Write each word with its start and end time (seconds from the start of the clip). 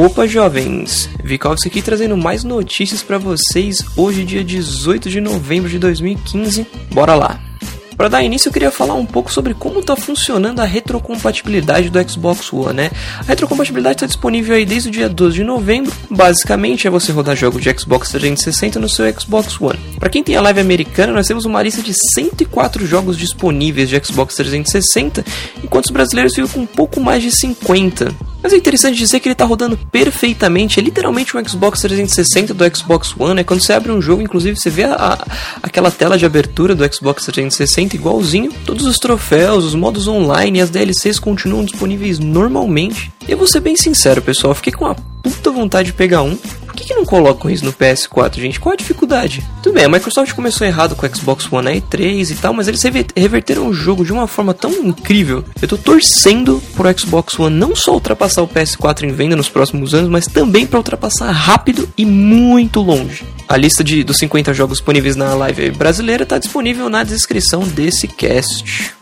Opa, 0.00 0.26
jovens! 0.26 1.10
Vikovski 1.22 1.68
aqui 1.68 1.82
trazendo 1.82 2.16
mais 2.16 2.42
notícias 2.42 3.02
para 3.02 3.18
vocês. 3.18 3.84
Hoje, 3.94 4.24
dia 4.24 4.42
18 4.42 5.10
de 5.10 5.20
novembro 5.20 5.68
de 5.68 5.78
2015. 5.78 6.66
Bora 6.90 7.14
lá! 7.14 7.38
Para 7.98 8.08
dar 8.08 8.22
início, 8.22 8.48
eu 8.48 8.52
queria 8.54 8.70
falar 8.70 8.94
um 8.94 9.04
pouco 9.04 9.30
sobre 9.30 9.52
como 9.52 9.80
está 9.80 9.94
funcionando 9.94 10.60
a 10.60 10.64
retrocompatibilidade 10.64 11.90
do 11.90 12.10
Xbox 12.10 12.50
One, 12.50 12.72
né? 12.72 12.90
A 13.18 13.24
retrocompatibilidade 13.24 13.96
está 13.96 14.06
disponível 14.06 14.56
aí 14.56 14.64
desde 14.64 14.88
o 14.88 14.90
dia 14.90 15.06
12 15.06 15.34
de 15.34 15.44
novembro. 15.44 15.92
Basicamente, 16.08 16.86
é 16.86 16.90
você 16.90 17.12
rodar 17.12 17.36
jogos 17.36 17.62
de 17.62 17.78
Xbox 17.78 18.08
360 18.08 18.80
no 18.80 18.88
seu 18.88 19.04
Xbox 19.12 19.60
One. 19.60 19.78
Para 19.98 20.08
quem 20.08 20.24
tem 20.24 20.34
a 20.34 20.40
live 20.40 20.60
americana, 20.60 21.12
nós 21.12 21.26
temos 21.26 21.44
uma 21.44 21.62
lista 21.62 21.82
de 21.82 21.92
104 22.14 22.86
jogos 22.86 23.18
disponíveis 23.18 23.90
de 23.90 24.02
Xbox 24.02 24.34
360, 24.34 25.22
enquanto 25.62 25.84
os 25.84 25.90
brasileiros 25.90 26.34
ficam 26.34 26.48
com 26.48 26.60
um 26.60 26.66
pouco 26.66 27.00
mais 27.02 27.22
de 27.22 27.30
50. 27.30 28.29
Mas 28.42 28.52
é 28.52 28.56
interessante 28.56 28.96
dizer 28.96 29.20
que 29.20 29.28
ele 29.28 29.34
está 29.34 29.44
rodando 29.44 29.76
perfeitamente, 29.76 30.80
é 30.80 30.82
literalmente 30.82 31.36
um 31.36 31.48
Xbox 31.48 31.80
360 31.80 32.54
do 32.54 32.76
Xbox 32.76 33.14
One, 33.18 33.34
né? 33.34 33.44
Quando 33.44 33.60
você 33.60 33.72
abre 33.72 33.92
um 33.92 34.00
jogo, 34.00 34.22
inclusive 34.22 34.58
você 34.58 34.70
vê 34.70 34.84
a, 34.84 34.94
a, 34.94 35.26
aquela 35.62 35.90
tela 35.90 36.16
de 36.16 36.24
abertura 36.24 36.74
do 36.74 36.94
Xbox 36.94 37.24
360 37.24 37.96
igualzinho, 37.96 38.52
todos 38.64 38.86
os 38.86 38.98
troféus, 38.98 39.64
os 39.64 39.74
modos 39.74 40.08
online 40.08 40.58
e 40.58 40.62
as 40.62 40.70
DLCs 40.70 41.18
continuam 41.18 41.64
disponíveis 41.64 42.18
normalmente. 42.18 43.12
E 43.28 43.32
eu 43.32 43.38
vou 43.38 43.46
ser 43.46 43.60
bem 43.60 43.76
sincero, 43.76 44.22
pessoal, 44.22 44.54
fiquei 44.54 44.72
com 44.72 44.86
uma 44.86 44.94
puta 44.94 45.50
vontade 45.50 45.86
de 45.86 45.92
pegar 45.92 46.22
um, 46.22 46.38
que, 46.72 46.84
que 46.84 46.94
não 46.94 47.04
colocam 47.04 47.50
isso 47.50 47.64
no 47.64 47.72
PS4, 47.72 48.36
gente? 48.36 48.60
Qual 48.60 48.72
a 48.72 48.76
dificuldade? 48.76 49.44
Tudo 49.62 49.74
bem, 49.74 49.84
a 49.84 49.88
Microsoft 49.88 50.32
começou 50.34 50.66
errado 50.66 50.96
com 50.96 51.06
o 51.06 51.16
Xbox 51.16 51.50
One 51.50 51.80
E3 51.80 52.30
e 52.30 52.34
tal, 52.34 52.52
mas 52.52 52.68
eles 52.68 52.82
reverteram 53.16 53.66
o 53.66 53.72
jogo 53.72 54.04
de 54.04 54.12
uma 54.12 54.26
forma 54.26 54.54
tão 54.54 54.72
incrível. 54.72 55.44
Eu 55.60 55.68
tô 55.68 55.76
torcendo 55.76 56.62
pro 56.74 56.98
Xbox 56.98 57.38
One 57.38 57.56
não 57.56 57.74
só 57.74 57.94
ultrapassar 57.94 58.42
o 58.42 58.48
PS4 58.48 59.04
em 59.04 59.12
venda 59.12 59.36
nos 59.36 59.48
próximos 59.48 59.94
anos, 59.94 60.10
mas 60.10 60.26
também 60.26 60.66
para 60.66 60.78
ultrapassar 60.78 61.30
rápido 61.30 61.88
e 61.96 62.04
muito 62.04 62.80
longe. 62.80 63.24
A 63.48 63.56
lista 63.56 63.82
de, 63.82 64.04
dos 64.04 64.18
50 64.18 64.54
jogos 64.54 64.78
disponíveis 64.78 65.16
na 65.16 65.34
live 65.34 65.70
brasileira 65.72 66.22
está 66.22 66.38
disponível 66.38 66.88
na 66.88 67.02
descrição 67.02 67.62
desse 67.62 68.06
cast. 68.06 68.94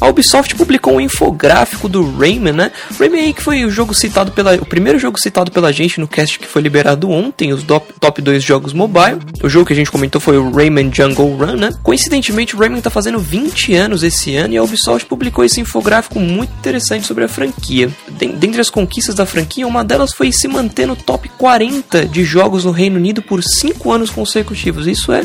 A 0.00 0.08
Ubisoft 0.08 0.54
publicou 0.54 0.94
um 0.94 1.00
infográfico 1.00 1.88
do 1.88 2.16
Rayman, 2.16 2.52
né? 2.52 2.72
Rayman 2.98 3.20
aí 3.20 3.32
que 3.34 3.42
foi 3.42 3.64
o 3.64 3.70
jogo 3.70 3.94
citado 3.94 4.32
pela. 4.32 4.54
O 4.54 4.64
primeiro 4.64 4.98
jogo 4.98 5.20
citado 5.20 5.50
pela 5.50 5.72
gente 5.72 6.00
no 6.00 6.08
cast 6.08 6.38
que 6.38 6.46
foi 6.46 6.62
liberado 6.62 7.10
ontem, 7.10 7.52
os 7.52 7.62
top, 7.62 7.92
top 8.00 8.22
2 8.22 8.42
jogos 8.42 8.72
mobile. 8.72 9.18
O 9.42 9.48
jogo 9.48 9.66
que 9.66 9.72
a 9.72 9.76
gente 9.76 9.90
comentou 9.90 10.20
foi 10.20 10.38
o 10.38 10.50
Rayman 10.50 10.90
Jungle 10.92 11.36
Run, 11.36 11.56
né? 11.56 11.70
Coincidentemente, 11.82 12.56
o 12.56 12.58
Rayman 12.58 12.80
tá 12.80 12.88
fazendo 12.88 13.18
20 13.18 13.74
anos 13.74 14.02
esse 14.02 14.34
ano 14.36 14.54
e 14.54 14.56
a 14.56 14.62
Ubisoft 14.62 15.06
publicou 15.06 15.44
esse 15.44 15.60
infográfico 15.60 16.18
muito 16.18 16.52
interessante 16.58 17.06
sobre 17.06 17.24
a 17.24 17.28
franquia. 17.28 17.90
Dentre 18.10 18.60
as 18.60 18.70
conquistas 18.70 19.14
da 19.14 19.26
franquia, 19.26 19.66
uma 19.66 19.84
delas 19.84 20.12
foi 20.12 20.32
se 20.32 20.48
manter 20.48 20.86
no 20.86 20.96
top 20.96 21.28
40 21.36 22.06
de 22.06 22.24
jogos 22.24 22.64
no 22.64 22.70
Reino 22.70 22.96
Unido 22.96 23.20
por 23.20 23.42
5 23.42 23.92
anos 23.92 24.08
consecutivos. 24.08 24.86
Isso 24.86 25.12
é 25.12 25.22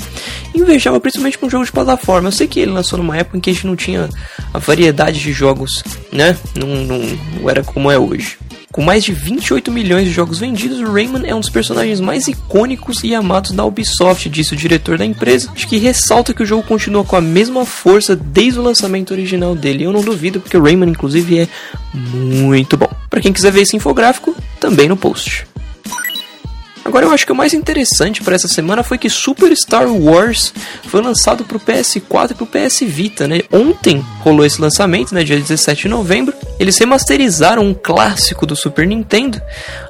invejável, 0.54 1.00
principalmente 1.00 1.38
para 1.38 1.48
um 1.48 1.50
jogo 1.50 1.66
de 1.66 1.72
plataforma. 1.72 2.28
Eu 2.28 2.34
sei 2.34 2.48
que 2.48 2.60
ele 2.60 2.72
lançou 2.72 2.98
numa 2.98 3.16
época 3.16 3.38
em 3.38 3.40
que 3.40 3.50
a 3.50 3.54
gente 3.54 3.68
não 3.68 3.76
tinha 3.76 4.10
a 4.54 4.60
variedade 4.66 5.20
de 5.20 5.32
jogos, 5.32 5.84
né? 6.12 6.38
Não, 6.56 6.68
não, 6.68 7.00
não 7.40 7.50
era 7.50 7.64
como 7.64 7.92
é 7.92 7.98
hoje. 7.98 8.38
Com 8.76 8.82
mais 8.82 9.06
de 9.06 9.14
28 9.14 9.72
milhões 9.72 10.06
de 10.06 10.12
jogos 10.12 10.38
vendidos, 10.38 10.80
o 10.80 10.92
Rayman 10.92 11.26
é 11.26 11.34
um 11.34 11.40
dos 11.40 11.50
personagens 11.50 12.02
mais 12.02 12.28
icônicos 12.28 13.06
e 13.06 13.16
amados 13.16 13.52
da 13.52 13.64
Ubisoft, 13.64 14.30
disse 14.30 14.54
o 14.54 14.58
diretor 14.58 14.98
da 14.98 15.06
empresa, 15.06 15.50
que 15.54 15.78
ressalta 15.78 16.34
que 16.34 16.44
o 16.44 16.46
jogo 16.46 16.64
continua 16.64 17.06
com 17.06 17.16
a 17.16 17.22
mesma 17.22 17.66
força 17.66 18.18
desde 18.18 18.60
o 18.60 18.64
lançamento 18.64 19.12
original 19.12 19.56
dele. 19.56 19.86
Eu 19.86 19.94
não 19.94 20.02
duvido, 20.02 20.42
porque 20.42 20.58
o 20.58 20.62
Rayman, 20.62 20.90
inclusive, 20.90 21.40
é 21.40 21.48
muito 21.94 22.76
bom. 22.76 22.90
Para 23.10 23.22
quem 23.22 23.32
quiser 23.32 23.54
ver 23.54 23.62
esse 23.62 23.78
infográfico, 23.78 24.36
também 24.60 24.90
no 24.90 24.98
post. 24.98 25.48
Agora 26.96 27.08
eu 27.08 27.12
acho 27.12 27.26
que 27.26 27.32
o 27.34 27.36
mais 27.36 27.54
interessante 27.54 28.24
para 28.24 28.36
essa 28.36 28.48
semana 28.48 28.82
foi 28.82 28.98
que 28.98 29.10
Super 29.10 29.54
Star 29.54 29.86
Wars 29.86 30.54
foi 30.86 31.02
lançado 31.02 31.44
para 31.44 31.58
o 31.58 31.60
PS4 31.60 32.32
e 32.32 32.34
para 32.34 32.44
o 32.46 32.48
PS 32.48 32.80
Vita, 32.84 33.28
né? 33.28 33.42
Ontem 33.52 34.02
rolou 34.22 34.46
esse 34.46 34.62
lançamento, 34.62 35.14
né? 35.14 35.22
Dia 35.22 35.38
17 35.38 35.82
de 35.82 35.88
novembro. 35.90 36.34
Eles 36.58 36.78
remasterizaram 36.78 37.64
um 37.64 37.74
clássico 37.74 38.46
do 38.46 38.56
Super 38.56 38.88
Nintendo, 38.88 39.42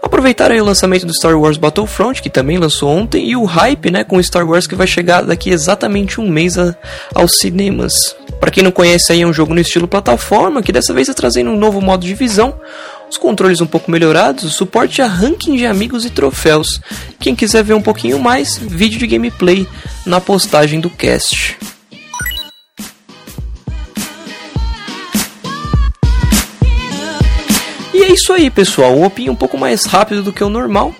aproveitaram 0.01 0.57
o 0.57 0.65
lançamento 0.65 1.05
do 1.05 1.13
Star 1.13 1.39
Wars 1.39 1.57
Battlefront, 1.57 2.23
que 2.23 2.29
também 2.29 2.57
lançou 2.57 2.89
ontem, 2.89 3.29
e 3.29 3.35
o 3.35 3.45
hype, 3.45 3.91
né, 3.91 4.03
com 4.03 4.21
Star 4.23 4.49
Wars 4.49 4.65
que 4.65 4.73
vai 4.73 4.87
chegar 4.87 5.21
daqui 5.21 5.51
exatamente 5.51 6.19
um 6.19 6.27
mês 6.27 6.57
a, 6.57 6.75
aos 7.13 7.37
cinemas. 7.37 8.15
Para 8.39 8.49
quem 8.49 8.63
não 8.63 8.71
conhece 8.71 9.11
aí 9.11 9.21
é 9.21 9.27
um 9.27 9.33
jogo 9.33 9.53
no 9.53 9.61
estilo 9.61 9.87
plataforma, 9.87 10.63
que 10.63 10.71
dessa 10.71 10.91
vez 10.91 11.07
está 11.07 11.21
trazendo 11.21 11.51
um 11.51 11.55
novo 11.55 11.79
modo 11.79 12.03
de 12.03 12.15
visão, 12.15 12.59
os 13.09 13.17
controles 13.17 13.61
um 13.61 13.65
pouco 13.65 13.91
melhorados, 13.91 14.55
suporte 14.55 15.01
a 15.01 15.07
ranking 15.07 15.55
de 15.55 15.65
amigos 15.65 16.05
e 16.05 16.09
troféus. 16.09 16.81
Quem 17.19 17.35
quiser 17.35 17.63
ver 17.63 17.73
um 17.73 17.81
pouquinho 17.81 18.19
mais, 18.19 18.57
vídeo 18.57 18.99
de 18.99 19.07
gameplay 19.07 19.67
na 20.05 20.19
postagem 20.19 20.79
do 20.79 20.89
cast. 20.89 21.57
E 27.93 28.03
é 28.03 28.11
isso 28.11 28.33
aí, 28.33 28.49
pessoal. 28.49 28.93
Um 28.93 29.05
opinho 29.05 29.31
um 29.31 29.35
pouco 29.35 29.57
mais 29.57 29.85
rápido 29.85 30.21
do 30.21 30.33
que 30.33 30.43
o 30.43 30.49
normal, 30.49 30.93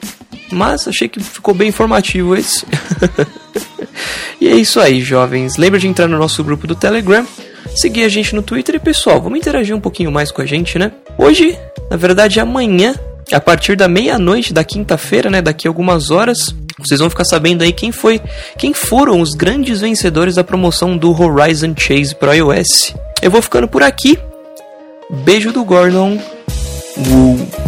mas 0.51 0.87
achei 0.87 1.09
que 1.09 1.19
ficou 1.19 1.53
bem 1.53 1.69
informativo 1.69 2.35
esse. 2.35 2.65
e 4.39 4.47
é 4.47 4.55
isso 4.55 4.79
aí, 4.79 5.01
jovens. 5.01 5.57
Lembra 5.57 5.79
de 5.79 5.87
entrar 5.87 6.07
no 6.07 6.17
nosso 6.17 6.43
grupo 6.43 6.65
do 6.65 6.75
Telegram, 6.75 7.27
seguir 7.75 8.03
a 8.03 8.09
gente 8.09 8.33
no 8.33 8.41
Twitter 8.41 8.75
e, 8.75 8.79
pessoal, 8.79 9.21
vamos 9.21 9.37
interagir 9.37 9.75
um 9.75 9.81
pouquinho 9.81 10.11
mais 10.11 10.31
com 10.31 10.41
a 10.41 10.45
gente, 10.45 10.79
né? 10.79 10.91
Hoje 11.17 11.57
na 11.89 11.97
verdade, 11.97 12.39
amanhã, 12.39 12.95
a 13.31 13.39
partir 13.39 13.75
da 13.75 13.87
meia-noite 13.87 14.53
da 14.53 14.63
quinta-feira, 14.63 15.29
né, 15.29 15.41
daqui 15.41 15.67
a 15.67 15.69
algumas 15.69 16.09
horas, 16.11 16.53
vocês 16.79 16.99
vão 16.99 17.09
ficar 17.09 17.25
sabendo 17.25 17.63
aí 17.63 17.71
quem 17.71 17.91
foi, 17.91 18.19
quem 18.57 18.73
foram 18.73 19.21
os 19.21 19.33
grandes 19.33 19.81
vencedores 19.81 20.35
da 20.35 20.43
promoção 20.43 20.97
do 20.97 21.11
Horizon 21.11 21.73
Chase 21.77 22.15
Pro 22.15 22.33
iOS. 22.33 22.93
Eu 23.21 23.31
vou 23.31 23.41
ficando 23.41 23.67
por 23.67 23.83
aqui. 23.83 24.17
Beijo 25.23 25.51
do 25.51 25.63
Gordon. 25.63 26.19
Uh. 26.97 27.64